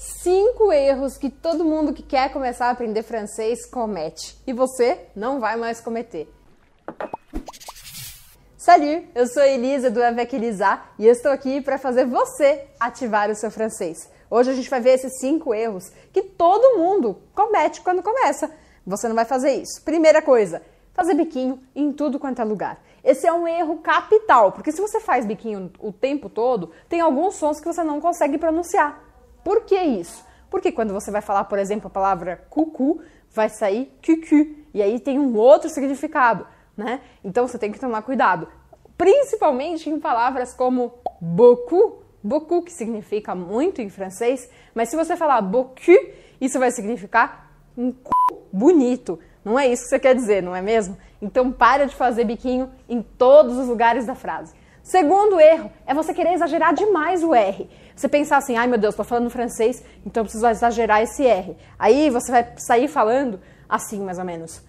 [0.00, 5.38] cinco erros que todo mundo que quer começar a aprender francês comete e você não
[5.38, 6.26] vai mais cometer.
[8.56, 13.30] Salut, eu sou Elisa do Avec Elisa e eu estou aqui para fazer você ativar
[13.30, 14.10] o seu francês.
[14.30, 18.50] Hoje a gente vai ver esses cinco erros que todo mundo comete quando começa.
[18.86, 19.82] Você não vai fazer isso.
[19.84, 20.62] Primeira coisa,
[20.94, 22.82] fazer biquinho em tudo quanto é lugar.
[23.04, 27.34] Esse é um erro capital, porque se você faz biquinho o tempo todo, tem alguns
[27.34, 29.09] sons que você não consegue pronunciar.
[29.44, 30.24] Por que isso?
[30.50, 33.00] Porque quando você vai falar, por exemplo, a palavra cucu,
[33.30, 37.00] vai sair cucu, e aí tem um outro significado, né?
[37.24, 38.48] Então você tem que tomar cuidado,
[38.98, 45.40] principalmente em palavras como beaucoup, beaucoup que significa muito em francês, mas se você falar
[45.40, 48.12] beaucoup, isso vai significar um cu
[48.52, 49.18] bonito.
[49.44, 50.98] Não é isso que você quer dizer, não é mesmo?
[51.22, 54.54] Então para de fazer biquinho em todos os lugares da frase.
[54.82, 57.68] Segundo erro é você querer exagerar demais o R.
[57.94, 61.56] Você pensar assim, ai meu Deus, estou falando francês, então eu preciso exagerar esse R.
[61.78, 64.62] Aí você vai sair falando assim, mais ou menos.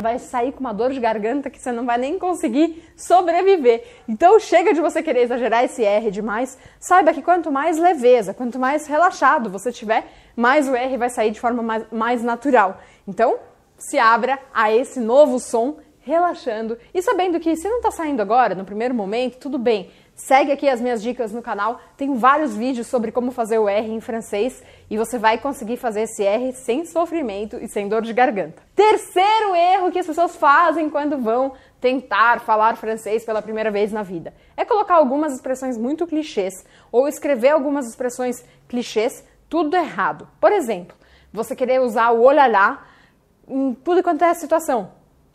[0.00, 3.84] Vai sair com uma dor de garganta que você não vai nem conseguir sobreviver.
[4.08, 6.58] Então chega de você querer exagerar esse R demais.
[6.80, 11.30] Saiba que quanto mais leveza, quanto mais relaxado você tiver, mais o R vai sair
[11.30, 12.80] de forma mais, mais natural.
[13.06, 13.38] Então,
[13.78, 18.54] se abra a esse novo som relaxando e sabendo que se não está saindo agora,
[18.54, 19.90] no primeiro momento, tudo bem.
[20.14, 23.92] Segue aqui as minhas dicas no canal, tem vários vídeos sobre como fazer o R
[23.92, 28.12] em francês e você vai conseguir fazer esse R sem sofrimento e sem dor de
[28.12, 28.62] garganta.
[28.74, 34.02] Terceiro erro que as pessoas fazem quando vão tentar falar francês pela primeira vez na
[34.02, 36.54] vida é colocar algumas expressões muito clichês
[36.90, 40.28] ou escrever algumas expressões clichês tudo errado.
[40.40, 40.96] Por exemplo,
[41.32, 42.86] você querer usar o olhalá
[43.48, 44.90] em tudo quanto é situação.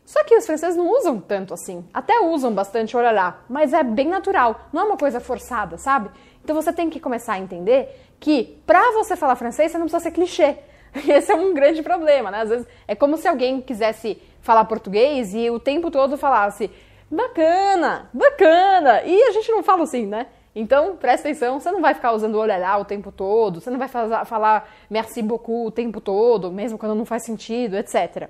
[0.06, 1.86] Só que os franceses não usam tanto assim.
[1.94, 6.10] Até usam bastante olhará, mas é bem natural, não é uma coisa forçada, sabe?
[6.44, 10.04] Então você tem que começar a entender que para você falar francês você não precisa
[10.04, 10.58] ser clichê.
[11.08, 12.42] Esse é um grande problema, né?
[12.42, 16.70] Às vezes é como se alguém quisesse falar português e o tempo todo falasse
[17.10, 19.04] bacana, bacana.
[19.04, 20.28] E a gente não fala assim, né?
[20.54, 23.88] Então, presta atenção, você não vai ficar usando olhará o tempo todo, você não vai
[23.88, 28.30] falar merci beaucoup o tempo todo, mesmo quando não faz sentido, etc.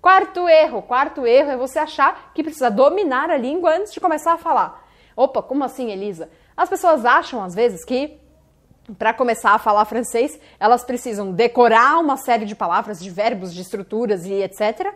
[0.00, 4.32] Quarto erro, quarto erro é você achar que precisa dominar a língua antes de começar
[4.32, 4.84] a falar.
[5.16, 6.28] Opa, como assim, Elisa?
[6.56, 8.20] As pessoas acham às vezes que
[8.98, 13.60] para começar a falar francês, elas precisam decorar uma série de palavras, de verbos, de
[13.60, 14.92] estruturas e etc.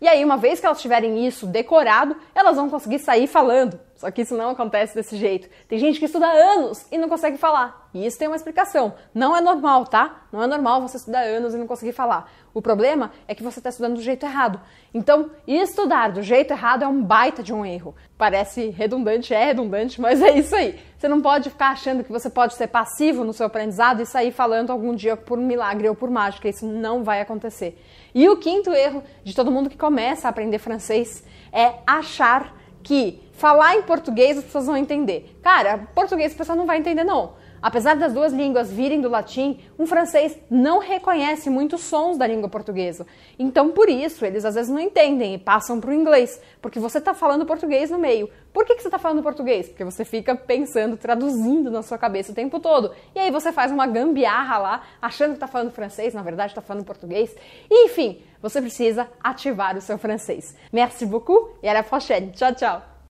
[0.00, 3.78] E aí, uma vez que elas tiverem isso decorado, elas vão conseguir sair falando.
[3.98, 5.48] Só que isso não acontece desse jeito.
[5.66, 7.90] Tem gente que estuda anos e não consegue falar.
[7.92, 8.94] E isso tem uma explicação.
[9.12, 10.22] Não é normal, tá?
[10.30, 12.30] Não é normal você estudar anos e não conseguir falar.
[12.54, 14.60] O problema é que você está estudando do jeito errado.
[14.94, 17.92] Então, estudar do jeito errado é um baita de um erro.
[18.16, 20.78] Parece redundante, é redundante, mas é isso aí.
[20.96, 24.30] Você não pode ficar achando que você pode ser passivo no seu aprendizado e sair
[24.30, 26.48] falando algum dia por milagre ou por mágica.
[26.48, 27.76] Isso não vai acontecer.
[28.14, 33.27] E o quinto erro de todo mundo que começa a aprender francês é achar que
[33.38, 35.38] falar em português as pessoas vão entender.
[35.42, 37.34] Cara, português a pessoa não vai entender não.
[37.60, 42.48] Apesar das duas línguas virem do latim, um francês não reconhece muitos sons da língua
[42.48, 43.06] portuguesa.
[43.38, 46.98] Então, por isso, eles às vezes não entendem e passam para o inglês, porque você
[46.98, 48.30] está falando português no meio.
[48.52, 49.68] Por que, que você está falando português?
[49.68, 52.92] Porque você fica pensando, traduzindo na sua cabeça o tempo todo.
[53.14, 56.62] E aí você faz uma gambiarra lá, achando que está falando francês, na verdade está
[56.62, 57.34] falando português.
[57.68, 60.56] E, enfim, você precisa ativar o seu francês.
[60.72, 62.30] Merci beaucoup e à la prochaine.
[62.30, 62.97] Tchau, tchau!